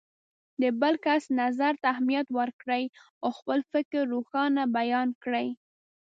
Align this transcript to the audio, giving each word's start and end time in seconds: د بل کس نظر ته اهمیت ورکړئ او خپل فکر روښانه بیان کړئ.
د 0.61 0.63
بل 0.81 0.95
کس 1.05 1.23
نظر 1.41 1.73
ته 1.81 1.87
اهمیت 1.93 2.27
ورکړئ 2.37 2.83
او 3.23 3.29
خپل 3.37 3.59
فکر 3.71 4.01
روښانه 4.13 4.63
بیان 4.77 5.09
کړئ. 5.23 5.47